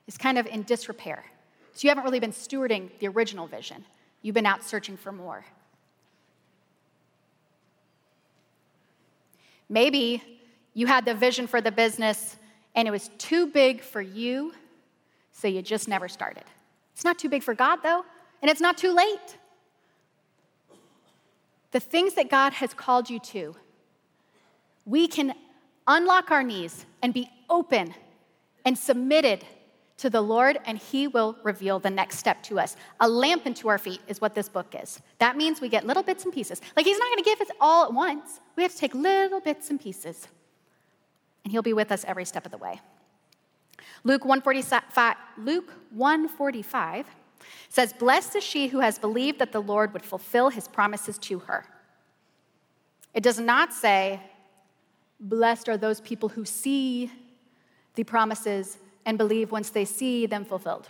[0.07, 1.25] is kind of in disrepair.
[1.73, 3.85] So you haven't really been stewarding the original vision.
[4.23, 5.45] You've been out searching for more.
[9.69, 10.23] Maybe
[10.73, 12.37] you had the vision for the business
[12.75, 14.53] and it was too big for you,
[15.33, 16.45] so you just never started.
[16.95, 18.05] It's not too big for God, though,
[18.43, 19.39] and it's not too late.
[21.73, 23.57] The things that God has called you to,
[24.87, 25.35] we can
[25.87, 27.95] unlock our knees and be open
[28.65, 29.45] and submitted
[29.97, 32.77] to the Lord, and He will reveal the next step to us.
[33.01, 35.01] A lamp into our feet is what this book is.
[35.19, 36.61] That means we get little bits and pieces.
[36.77, 39.71] Like He's not to give us all at once, we have to take little bits
[39.71, 40.29] and pieces,
[41.45, 42.81] and He'll be with us every step of the way.
[44.03, 47.07] Luke 145, Luke 145
[47.69, 51.41] says, Blessed is she who has believed that the Lord would fulfill his promises to
[51.41, 51.65] her.
[53.15, 54.21] It does not say,
[55.21, 57.11] Blessed are those people who see
[57.95, 60.89] the promises and believe once they see them fulfilled.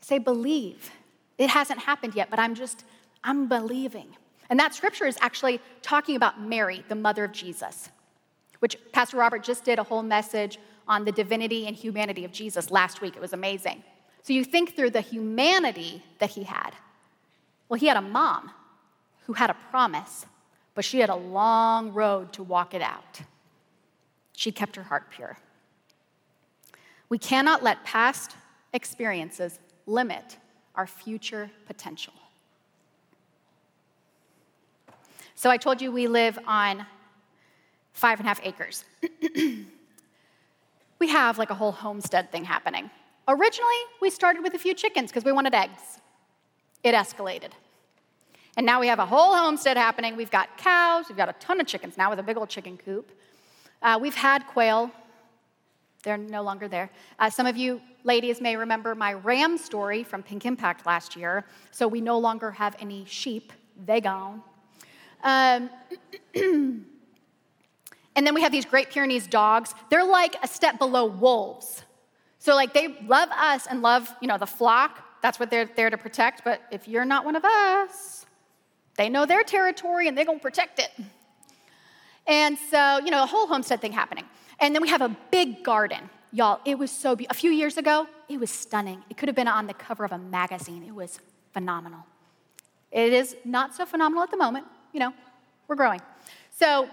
[0.00, 0.90] Say, believe.
[1.36, 2.84] It hasn't happened yet, but I'm just,
[3.24, 4.16] I'm believing.
[4.48, 7.90] And that scripture is actually talking about Mary, the mother of Jesus,
[8.60, 12.70] which Pastor Robert just did a whole message on the divinity and humanity of Jesus
[12.70, 13.16] last week.
[13.16, 13.82] It was amazing.
[14.22, 16.70] So you think through the humanity that he had.
[17.68, 18.50] Well, he had a mom
[19.26, 20.26] who had a promise
[20.76, 23.22] but she had a long road to walk it out.
[24.34, 25.38] She kept her heart pure.
[27.08, 28.36] We cannot let past
[28.74, 30.36] experiences limit
[30.74, 32.12] our future potential.
[35.34, 36.84] So I told you we live on
[37.96, 38.84] five and a half acres.
[40.98, 42.90] we have like a whole homestead thing happening.
[43.26, 45.98] Originally, we started with a few chickens because we wanted eggs.
[46.84, 47.50] It escalated.
[48.56, 50.14] And now we have a whole homestead happening.
[50.14, 52.76] We've got cows, we've got a ton of chickens now with a big old chicken
[52.76, 53.10] coop.
[53.82, 54.90] Uh, we've had quail,
[56.02, 56.90] they're no longer there.
[57.18, 61.44] Uh, some of you ladies may remember my ram story from Pink Impact last year.
[61.70, 63.52] So we no longer have any sheep,
[63.84, 64.42] they gone.
[65.24, 65.70] Um,
[68.16, 69.74] and then we have these Great Pyrenees dogs.
[69.90, 71.82] They're like a step below wolves.
[72.38, 75.04] So like they love us and love, you know, the flock.
[75.22, 76.42] That's what they're there to protect.
[76.42, 78.24] But if you're not one of us,
[78.96, 80.90] they know their territory and they're going to protect it.
[82.26, 84.24] And so, you know, a whole homestead thing happening.
[84.58, 86.08] And then we have a big garden.
[86.32, 87.36] Y'all, it was so beautiful.
[87.36, 89.04] A few years ago, it was stunning.
[89.10, 90.82] It could have been on the cover of a magazine.
[90.82, 91.20] It was
[91.52, 92.04] phenomenal.
[92.90, 94.66] It is not so phenomenal at the moment.
[94.92, 95.12] You know,
[95.68, 96.00] we're growing.
[96.50, 96.88] So,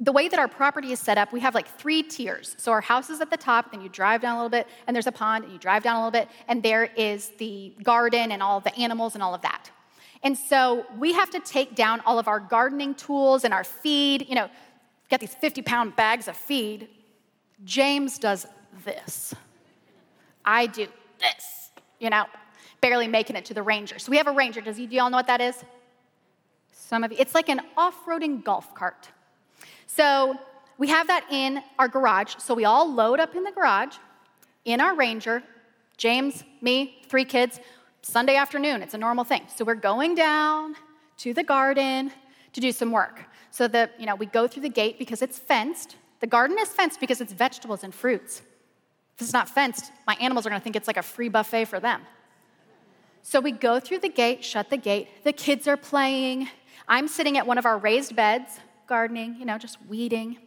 [0.00, 2.54] the way that our property is set up, we have like three tiers.
[2.58, 4.94] So, our house is at the top, then you drive down a little bit, and
[4.94, 8.30] there's a pond, and you drive down a little bit, and there is the garden
[8.30, 9.70] and all the animals and all of that.
[10.22, 14.28] And so we have to take down all of our gardening tools and our feed.
[14.28, 14.50] You know,
[15.10, 16.88] got these 50 pound bags of feed.
[17.64, 18.46] James does
[18.84, 19.34] this.
[20.44, 20.86] I do
[21.20, 22.24] this, you know,
[22.80, 23.98] barely making it to the Ranger.
[23.98, 24.60] So we have a Ranger.
[24.60, 25.62] Does you, do y'all know what that is?
[26.72, 27.18] Some of you.
[27.20, 29.08] It's like an off roading golf cart.
[29.88, 30.38] So
[30.76, 32.36] we have that in our garage.
[32.38, 33.96] So we all load up in the garage
[34.64, 35.42] in our Ranger.
[35.96, 37.58] James, me, three kids.
[38.02, 39.42] Sunday afternoon, it's a normal thing.
[39.54, 40.76] So we're going down
[41.18, 42.12] to the garden
[42.52, 43.24] to do some work.
[43.50, 45.96] So that, you know, we go through the gate because it's fenced.
[46.20, 48.42] The garden is fenced because it's vegetables and fruits.
[49.16, 51.80] If it's not fenced, my animals are gonna think it's like a free buffet for
[51.80, 52.02] them.
[53.22, 55.08] So we go through the gate, shut the gate.
[55.24, 56.48] The kids are playing.
[56.86, 60.38] I'm sitting at one of our raised beds, gardening, you know, just weeding.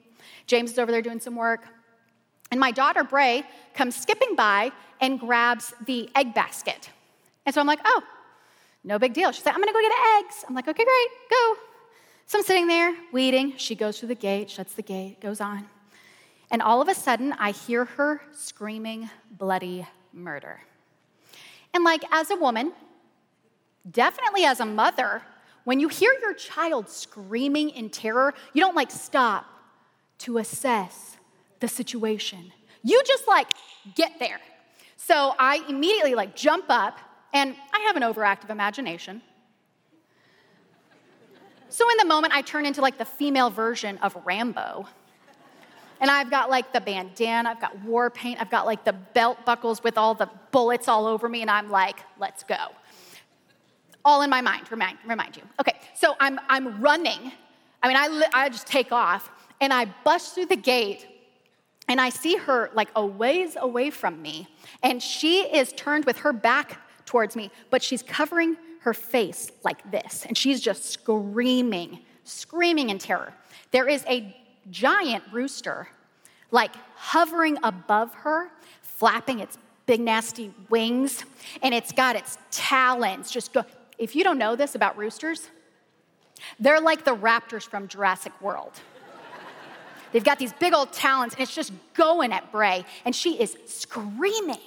[0.47, 1.63] James is over there doing some work.
[2.51, 6.89] And my daughter, Bray, comes skipping by and grabs the egg basket
[7.45, 8.03] and so I'm like, oh,
[8.83, 9.31] no big deal.
[9.31, 10.45] She's like, I'm gonna go get eggs.
[10.47, 11.55] I'm like, okay, great, go.
[12.25, 13.57] So I'm sitting there waiting.
[13.57, 15.67] She goes through the gate, shuts the gate, goes on.
[16.49, 20.61] And all of a sudden, I hear her screaming bloody murder.
[21.73, 22.73] And like as a woman,
[23.89, 25.21] definitely as a mother,
[25.63, 29.45] when you hear your child screaming in terror, you don't like stop
[30.19, 31.17] to assess
[31.59, 32.51] the situation.
[32.83, 33.47] You just like
[33.95, 34.39] get there.
[34.97, 36.97] So I immediately like jump up
[37.33, 39.21] and I have an overactive imagination.
[41.69, 44.87] So in the moment, I turn into like the female version of Rambo.
[46.01, 49.45] And I've got like the bandana, I've got war paint, I've got like the belt
[49.45, 52.57] buckles with all the bullets all over me, and I'm like, let's go.
[54.03, 55.43] All in my mind, remind, remind you.
[55.59, 57.31] Okay, so I'm, I'm running.
[57.83, 61.07] I mean, I, I just take off, and I bust through the gate,
[61.87, 64.47] and I see her like a ways away from me,
[64.83, 69.91] and she is turned with her back towards me, but she's covering her face like
[69.91, 73.33] this, and she's just screaming, screaming in terror.
[73.71, 74.35] There is a
[74.69, 75.87] giant rooster,
[76.49, 78.49] like hovering above her,
[78.81, 81.23] flapping its big nasty wings,
[81.61, 83.63] and it's got its talons just go.
[84.01, 85.47] If you don't know this about roosters,
[86.59, 88.71] they're like the raptors from Jurassic World.
[90.11, 93.55] They've got these big old talons, and it's just going at Bray, and she is
[93.67, 94.57] screaming.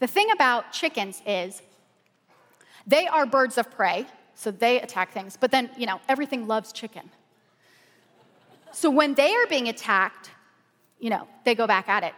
[0.00, 1.62] The thing about chickens is
[2.86, 6.72] they are birds of prey, so they attack things, but then, you know, everything loves
[6.72, 7.10] chicken.
[8.70, 10.30] So when they are being attacked,
[11.00, 12.12] you know, they go back at it.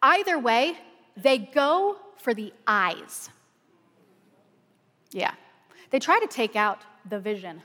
[0.00, 0.78] Either way,
[1.14, 3.28] they go for the eyes.
[5.10, 5.34] Yeah.
[5.90, 7.62] They try to take out the vision.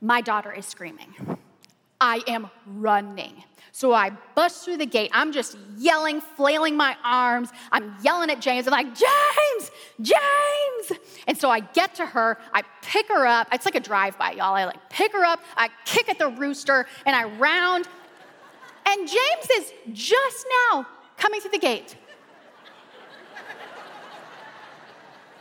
[0.00, 1.14] My daughter is screaming.
[2.00, 3.44] I am running.
[3.72, 5.10] So I bust through the gate.
[5.12, 7.50] I'm just yelling, flailing my arms.
[7.70, 8.66] I'm yelling at James.
[8.66, 11.00] I'm like, James, James.
[11.26, 12.38] And so I get to her.
[12.52, 13.48] I pick her up.
[13.52, 14.54] It's like a drive by, y'all.
[14.54, 15.40] I like pick her up.
[15.56, 17.86] I kick at the rooster and I round.
[18.86, 20.86] And James is just now
[21.16, 21.96] coming through the gate.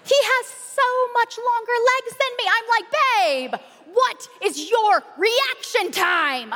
[0.03, 2.45] He has so much longer legs than me.
[2.55, 3.53] I'm like, babe,
[3.93, 6.53] what is your reaction time?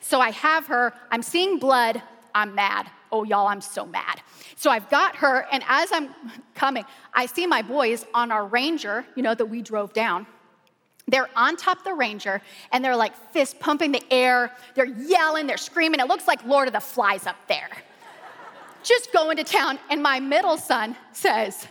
[0.00, 2.00] So I have her, I'm seeing blood,
[2.34, 2.88] I'm mad.
[3.10, 4.20] Oh, y'all, I'm so mad.
[4.56, 6.14] So I've got her, and as I'm
[6.54, 10.26] coming, I see my boys on our Ranger, you know, that we drove down.
[11.08, 12.40] They're on top of the Ranger,
[12.72, 14.52] and they're like fist pumping the air.
[14.74, 16.00] They're yelling, they're screaming.
[16.00, 17.68] It looks like Lord of the Flies up there.
[18.86, 21.66] Just going to town, and my middle son says,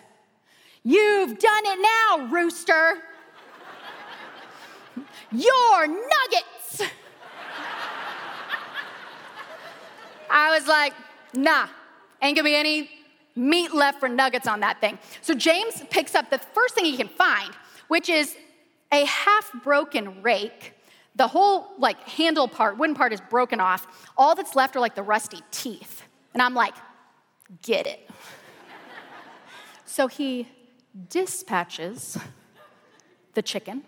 [0.83, 2.97] You've done it now, rooster.
[5.31, 6.81] You're nuggets.
[10.29, 10.93] I was like,
[11.33, 11.67] nah,
[12.21, 12.89] ain't gonna be any
[13.33, 14.99] meat left for nuggets on that thing.
[15.21, 17.53] So James picks up the first thing he can find,
[17.87, 18.35] which is
[18.91, 20.73] a half broken rake.
[21.15, 24.11] The whole like handle part, wooden part is broken off.
[24.17, 26.03] All that's left are like the rusty teeth.
[26.33, 26.75] And I'm like,
[27.61, 28.09] get it.
[29.85, 30.47] so he
[31.09, 32.17] dispatches
[33.33, 33.83] the chicken.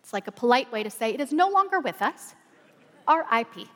[0.00, 2.34] It's like a polite way to say it is no longer with us.
[3.08, 3.68] RIP.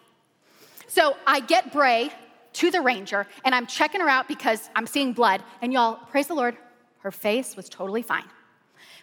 [0.86, 2.10] So I get Bray
[2.54, 5.42] to the ranger and I'm checking her out because I'm seeing blood.
[5.60, 6.56] And y'all, praise the Lord,
[6.98, 8.24] her face was totally fine.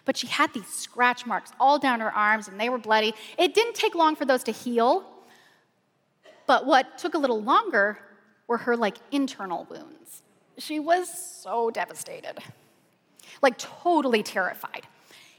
[0.04, 3.14] But she had these scratch marks all down her arms and they were bloody.
[3.38, 5.04] It didn't take long for those to heal.
[6.46, 7.98] But what took a little longer
[8.50, 10.22] were her like internal wounds.
[10.58, 12.40] She was so devastated,
[13.42, 14.88] like totally terrified.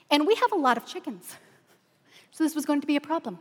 [0.10, 1.36] And we have a lot of chickens.
[2.32, 3.38] So this was going to be a problem.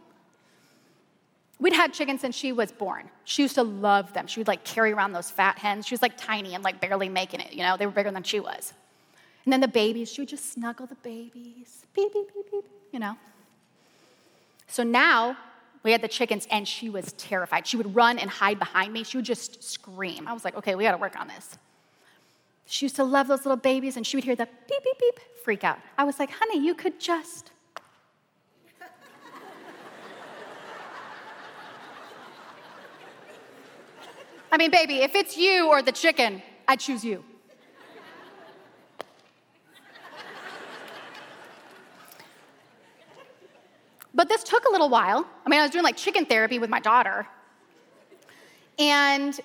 [1.60, 3.10] We'd had chickens since she was born.
[3.22, 4.26] She used to love them.
[4.26, 5.86] She would like carry around those fat hens.
[5.86, 8.24] She was like tiny and like barely making it, you know, they were bigger than
[8.24, 8.74] she was.
[9.44, 12.98] And then the babies, she would just snuggle the babies, beep, beep, beep, beep, you
[12.98, 13.16] know.
[14.66, 15.36] So now
[15.82, 17.66] we had the chickens and she was terrified.
[17.66, 19.02] She would run and hide behind me.
[19.04, 20.28] She would just scream.
[20.28, 21.56] I was like, okay, we gotta work on this.
[22.66, 25.20] She used to love those little babies and she would hear the beep, beep, beep,
[25.42, 25.78] freak out.
[25.96, 27.50] I was like, honey, you could just
[34.52, 37.24] I mean, baby, if it's you or the chicken, I choose you.
[44.14, 45.26] But this took a little while.
[45.44, 47.26] I mean, I was doing like chicken therapy with my daughter.
[48.78, 49.38] And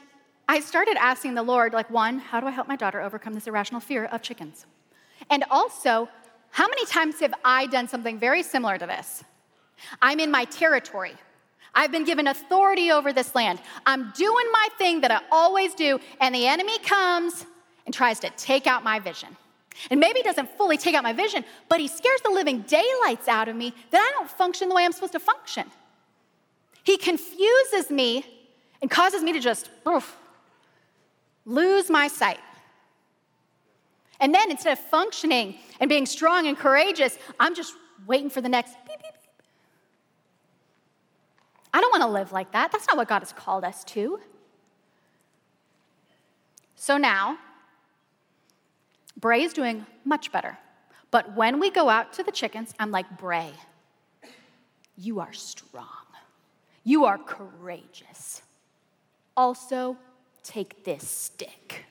[0.48, 3.48] I started asking the Lord, like, one, how do I help my daughter overcome this
[3.48, 4.66] irrational fear of chickens?
[5.30, 6.08] And also,
[6.52, 9.24] how many times have I done something very similar to this?
[10.02, 11.14] I'm in my territory.
[11.74, 13.60] I've been given authority over this land.
[13.86, 17.46] I'm doing my thing that I always do, and the enemy comes
[17.86, 19.36] and tries to take out my vision.
[19.90, 23.28] And maybe he doesn't fully take out my vision, but he scares the living daylights
[23.28, 25.70] out of me that I don't function the way I'm supposed to function.
[26.84, 28.26] He confuses me
[28.82, 30.18] and causes me to just, oof,
[31.46, 32.40] lose my sight.
[34.20, 37.74] And then instead of functioning and being strong and courageous, I'm just
[38.08, 39.44] waiting for the next beep, beep, beep.
[41.74, 42.72] I don't want to live like that.
[42.72, 44.20] That's not what God has called us to.
[46.76, 47.38] So now,
[49.26, 50.56] Bray is doing much better.
[51.10, 53.50] But when we go out to the chickens, I'm like, Bray,
[54.96, 56.06] you are strong.
[56.84, 58.44] You are courageous.
[59.36, 59.98] Also,
[60.44, 61.86] take this stick.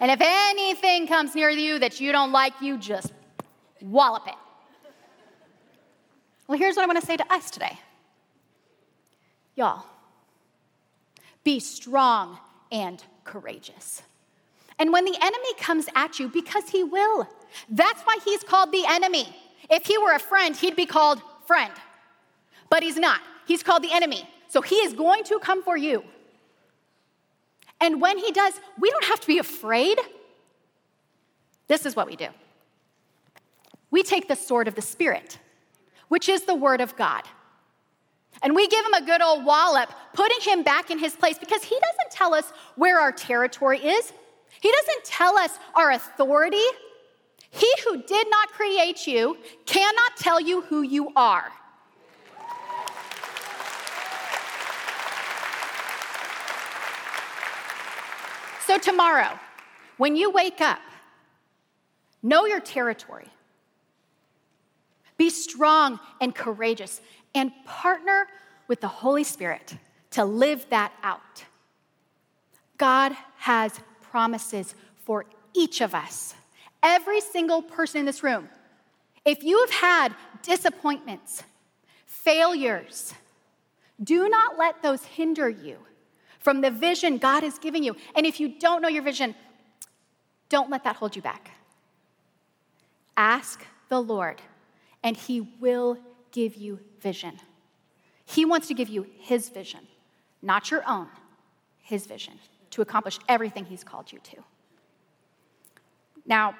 [0.00, 3.12] and if anything comes near you that you don't like, you just
[3.80, 4.34] wallop it.
[6.48, 7.78] Well, here's what I want to say to us today.
[9.54, 9.86] Y'all,
[11.44, 12.40] be strong
[12.72, 14.02] and courageous.
[14.78, 17.28] And when the enemy comes at you, because he will,
[17.68, 19.34] that's why he's called the enemy.
[19.70, 21.72] If he were a friend, he'd be called friend.
[22.70, 23.20] But he's not.
[23.46, 24.28] He's called the enemy.
[24.48, 26.04] So he is going to come for you.
[27.80, 29.98] And when he does, we don't have to be afraid.
[31.68, 32.28] This is what we do
[33.90, 35.38] we take the sword of the Spirit,
[36.08, 37.22] which is the word of God.
[38.42, 41.62] And we give him a good old wallop, putting him back in his place because
[41.62, 44.12] he doesn't tell us where our territory is.
[44.60, 46.64] He doesn't tell us our authority.
[47.50, 49.36] He who did not create you
[49.66, 51.52] cannot tell you who you are.
[58.66, 59.38] So, tomorrow,
[59.98, 60.80] when you wake up,
[62.22, 63.28] know your territory.
[65.18, 67.00] Be strong and courageous
[67.34, 68.26] and partner
[68.68, 69.76] with the Holy Spirit
[70.10, 71.44] to live that out.
[72.78, 74.74] God has promises
[75.04, 75.24] for
[75.54, 76.34] each of us,
[76.82, 78.48] every single person in this room.
[79.24, 81.42] If you have had disappointments,
[82.06, 83.14] failures,
[84.02, 85.78] do not let those hinder you
[86.40, 87.94] from the vision God is giving you.
[88.16, 89.34] And if you don't know your vision,
[90.48, 91.52] don't let that hold you back.
[93.16, 94.42] Ask the Lord,
[95.02, 95.98] and He will
[96.32, 97.38] give you vision.
[98.24, 99.80] He wants to give you His vision,
[100.40, 101.06] not your own,
[101.82, 102.34] His vision
[102.70, 104.36] to accomplish everything He's called you to.
[106.26, 106.54] Now,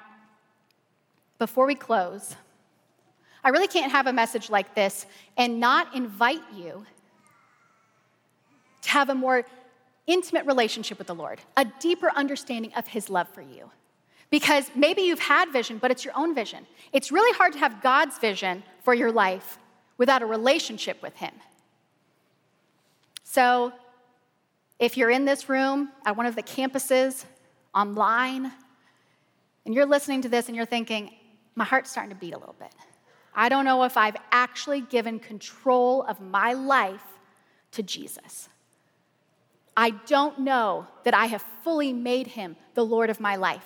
[1.39, 2.35] before we close,
[3.43, 5.05] I really can't have a message like this
[5.35, 6.85] and not invite you
[8.83, 9.45] to have a more
[10.05, 13.71] intimate relationship with the Lord, a deeper understanding of His love for you.
[14.29, 16.65] Because maybe you've had vision, but it's your own vision.
[16.91, 19.57] It's really hard to have God's vision for your life
[19.97, 21.33] without a relationship with Him.
[23.23, 23.73] So,
[24.79, 27.25] if you're in this room at one of the campuses,
[27.73, 28.51] online,
[29.65, 31.11] and you're listening to this and you're thinking,
[31.55, 32.73] my heart's starting to beat a little bit.
[33.35, 37.01] I don't know if I've actually given control of my life
[37.71, 38.49] to Jesus.
[39.75, 43.65] I don't know that I have fully made him the Lord of my life.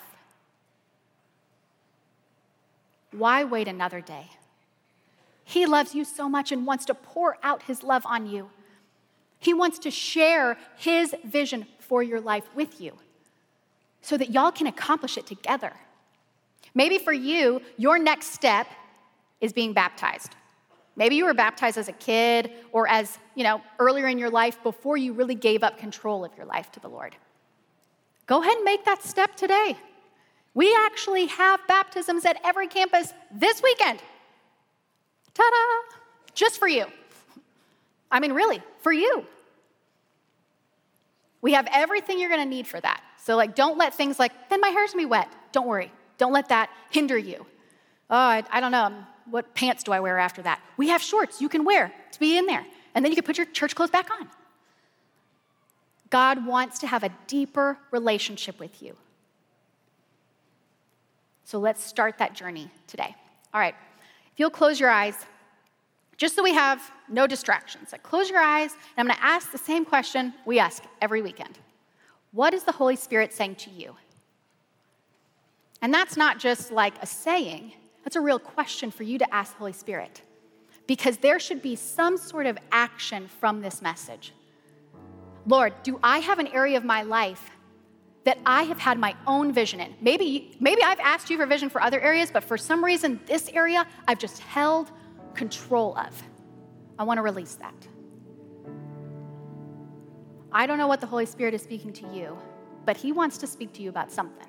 [3.12, 4.30] Why wait another day?
[5.48, 8.50] He loves you so much and wants to pour out his love on you.
[9.38, 12.92] He wants to share his vision for your life with you
[14.02, 15.72] so that y'all can accomplish it together.
[16.74, 18.66] Maybe for you, your next step
[19.40, 20.36] is being baptized.
[20.96, 24.62] Maybe you were baptized as a kid or as, you know, earlier in your life
[24.62, 27.16] before you really gave up control of your life to the Lord.
[28.26, 29.78] Go ahead and make that step today.
[30.52, 34.02] We actually have baptisms at every campus this weekend.
[35.38, 35.96] Ta da!
[36.34, 36.86] Just for you.
[38.10, 39.24] I mean, really, for you.
[41.40, 43.00] We have everything you're gonna need for that.
[43.18, 45.28] So, like, don't let things like, then my hair's gonna be wet.
[45.52, 45.92] Don't worry.
[46.16, 47.46] Don't let that hinder you.
[48.10, 50.60] Oh, I, I don't know um, what pants do I wear after that?
[50.76, 52.66] We have shorts you can wear to be in there.
[52.94, 54.28] And then you can put your church clothes back on.
[56.10, 58.96] God wants to have a deeper relationship with you.
[61.44, 63.14] So let's start that journey today.
[63.54, 63.74] All right,
[64.38, 65.26] you'll close your eyes,
[66.16, 67.92] just so we have no distractions.
[67.92, 71.58] Like close your eyes, and I'm gonna ask the same question we ask every weekend
[72.32, 73.94] What is the Holy Spirit saying to you?
[75.82, 77.72] And that's not just like a saying,
[78.02, 80.22] that's a real question for you to ask the Holy Spirit
[80.88, 84.32] because there should be some sort of action from this message.
[85.46, 87.50] Lord, do I have an area of my life
[88.24, 89.94] that I have had my own vision in?
[90.00, 93.48] Maybe, maybe I've asked you for vision for other areas, but for some reason, this
[93.50, 94.90] area I've just held
[95.34, 96.22] control of.
[96.98, 97.86] I want to release that.
[100.52, 102.36] I don't know what the Holy Spirit is speaking to you,
[102.84, 104.48] but He wants to speak to you about something.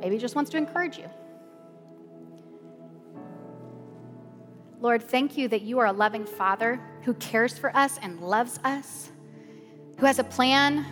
[0.00, 1.10] Maybe He just wants to encourage you.
[4.80, 8.58] Lord, thank you that you are a loving Father who cares for us and loves
[8.64, 9.10] us.
[10.00, 10.86] who has a plan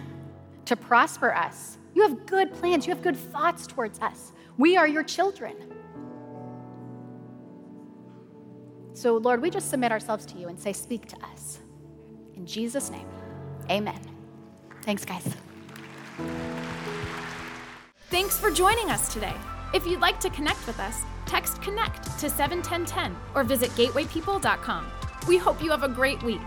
[0.69, 1.79] to prosper us.
[1.95, 4.33] You have good plans, you have good thoughts towards us.
[4.59, 5.57] We are your children.
[8.93, 11.61] So, Lord, we just submit ourselves to you and say, Speak to us.
[12.35, 13.07] In Jesus' name,
[13.71, 14.01] amen.
[14.83, 15.35] Thanks, guys.
[18.11, 19.35] Thanks for joining us today.
[19.73, 24.87] If you'd like to connect with us, text connect to 71010 or visit gatewaypeople.com.
[25.27, 26.41] We hope you have a great week.